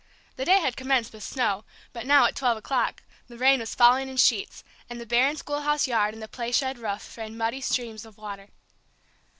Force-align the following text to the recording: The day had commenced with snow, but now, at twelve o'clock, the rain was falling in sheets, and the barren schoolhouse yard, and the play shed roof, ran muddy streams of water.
The 0.35 0.45
day 0.45 0.59
had 0.61 0.75
commenced 0.75 1.13
with 1.13 1.21
snow, 1.21 1.63
but 1.93 2.07
now, 2.07 2.25
at 2.25 2.35
twelve 2.35 2.57
o'clock, 2.57 3.03
the 3.27 3.37
rain 3.37 3.59
was 3.59 3.75
falling 3.75 4.09
in 4.09 4.17
sheets, 4.17 4.63
and 4.89 4.99
the 4.99 5.05
barren 5.05 5.35
schoolhouse 5.37 5.85
yard, 5.85 6.15
and 6.15 6.23
the 6.23 6.27
play 6.27 6.51
shed 6.51 6.79
roof, 6.79 7.15
ran 7.19 7.37
muddy 7.37 7.61
streams 7.61 8.03
of 8.03 8.17
water. 8.17 8.49